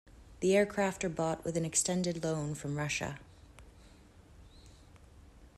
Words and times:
The 0.39 0.57
aircraft 0.57 1.03
are 1.05 1.09
bought 1.09 1.45
with 1.45 1.55
an 1.55 1.63
extended 1.63 2.23
loan 2.23 2.55
from 2.55 2.75
Russia. 2.75 3.19